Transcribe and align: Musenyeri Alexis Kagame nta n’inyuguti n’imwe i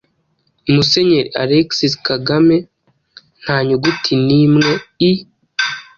Musenyeri 0.73 1.29
Alexis 1.43 1.93
Kagame 2.07 2.55
nta 3.41 3.55
n’inyuguti 3.59 4.11
n’imwe 4.25 4.71
i 5.09 5.11